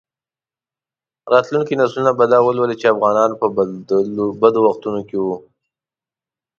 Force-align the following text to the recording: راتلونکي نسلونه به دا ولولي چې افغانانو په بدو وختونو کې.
راتلونکي 1.33 1.73
نسلونه 1.81 2.11
به 2.17 2.25
دا 2.31 2.39
ولولي 2.47 2.75
چې 2.81 2.91
افغانانو 2.93 3.39
په 3.41 3.47
بدو 4.41 4.59
وختونو 4.67 5.01
کې. 5.09 5.17